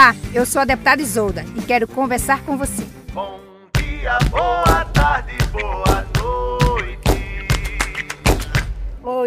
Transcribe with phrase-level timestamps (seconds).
[0.00, 2.86] Olá, eu sou a deputada Isolda e quero conversar com você.
[3.12, 3.38] Bom
[3.74, 4.69] dia, boa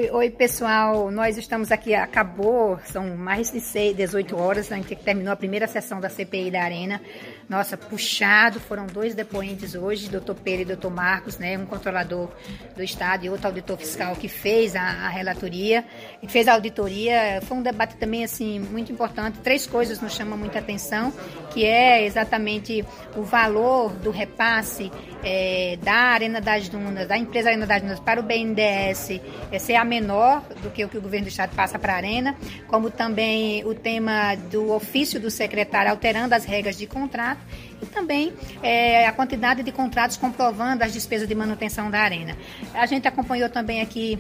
[0.04, 4.94] Oi, oi pessoal, nós estamos aqui, acabou, são mais de 6, 18 horas, a gente
[4.98, 7.02] terminou a primeira sessão da CPI da Arena.
[7.48, 12.30] Nossa, puxado, foram dois depoentes hoje, doutor Pedro e doutor Marcos, né, um controlador
[12.76, 15.86] do Estado e outro auditor fiscal que fez a, a relatoria,
[16.22, 17.40] e fez a auditoria.
[17.44, 19.40] Foi um debate também, assim, muito importante.
[19.40, 21.14] Três coisas nos chamam muita atenção,
[21.52, 22.84] que é exatamente
[23.16, 24.92] o valor do repasse
[25.24, 29.76] é, da Arena das Dunas, da empresa Arena das Dunas para o BNDES, é, ser
[29.76, 32.36] a menor do que o que o governo do Estado passa para a Arena,
[32.68, 37.42] como também o tema do ofício do secretário alterando as regras de contrato
[37.82, 42.36] e também é, a quantidade de contratos comprovando as despesas de manutenção da Arena.
[42.74, 44.20] A gente acompanhou também aqui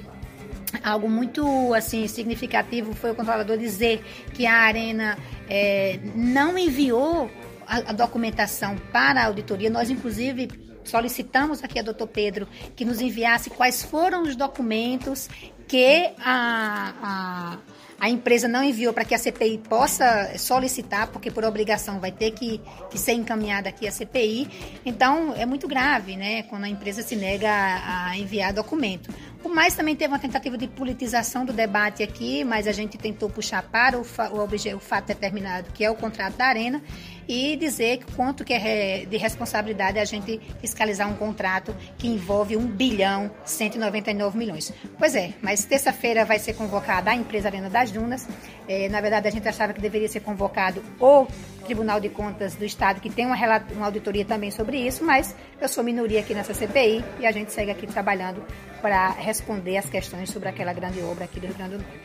[0.83, 7.29] algo muito assim significativo foi o controlador dizer que a Arena é, não enviou
[7.67, 9.69] a, a, documentação para a auditoria.
[9.69, 10.49] Nós, inclusive,
[10.83, 15.29] solicitamos aqui a doutor Pedro que nos enviasse quais foram os documentos
[15.73, 17.57] que a, a,
[17.99, 22.29] a empresa não enviou para que a CPI possa solicitar, porque por obrigação vai ter
[22.29, 24.47] que, que ser encaminhada aqui a CPI.
[24.85, 29.09] Então, é muito grave, né, quando a empresa se nega a, a enviar documento.
[29.43, 33.29] O mais também teve uma tentativa de politização do debate aqui, mas a gente tentou
[33.29, 36.81] puxar para o, fa o, o fato determinado, que é o contrato da Arena,
[37.27, 42.65] e dizer quanto que é de responsabilidade a gente fiscalizar um contrato que envolve 1
[42.67, 44.73] bilhão 199 milhões.
[44.97, 48.25] Pois é, mas terça-feira vai ser convocada a empresa Arena das Dunas.
[48.65, 51.27] É, na verdade, a gente achava que deveria ser convocado o
[51.63, 53.35] Tribunal de Contas do Estado, que tem uma,
[53.71, 57.51] uma auditoria também sobre isso, mas eu sou minoria aqui nessa CPI e a gente
[57.51, 58.43] segue aqui trabalhando
[58.81, 61.99] para responder as questões sobre aquela grande obra aqui do Rio Grande do Norte.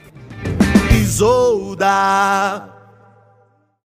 [0.94, 2.77] Isolda